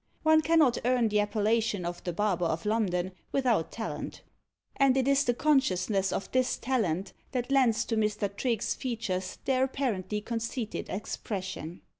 One 0.23 0.41
cannot 0.41 0.79
earn 0.83 1.09
the 1.09 1.19
appellation 1.19 1.85
of 1.85 2.03
the 2.05 2.11
Barber 2.11 2.47
of 2.47 2.65
London 2.65 3.11
without 3.31 3.71
talent; 3.71 4.23
and 4.75 4.97
it 4.97 5.07
is 5.07 5.23
the 5.23 5.33
consciousness 5.35 6.11
of 6.11 6.31
this 6.31 6.57
talent 6.57 7.13
that 7.33 7.51
lends 7.51 7.85
to 7.85 7.95
Mr. 7.95 8.27
Trigge's 8.27 8.73
features 8.73 9.37
their 9.45 9.63
apparently 9.63 10.19
conceited 10.19 10.89
expression. 10.89 11.81